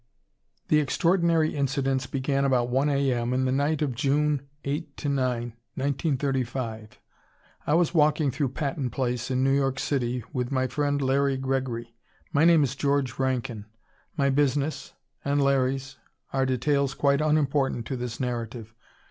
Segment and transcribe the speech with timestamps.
[0.69, 3.35] ]The extraordinary incidents began about 1 A.M.
[3.35, 6.99] in the night of June 8 9, 1935.
[7.67, 11.93] I was walking through Patton Place, in New York City, with my friend Larry Gregory.
[12.33, 13.67] My name is George Rankin.
[14.17, 14.93] My business
[15.23, 15.97] and Larry's
[16.33, 18.73] are details quite unimportant to this narrative.